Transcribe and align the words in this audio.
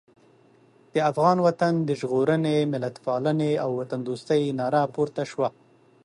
د 0.93 0.95
افغان 1.11 1.37
وطن 1.47 1.73
د 1.87 1.89
ژغورنې، 1.99 2.69
ملتپالنې 2.73 3.51
او 3.63 3.69
وطندوستۍ 3.79 4.41
ناره 4.59 4.83
پورته 4.95 5.23
شوه. 5.31 5.49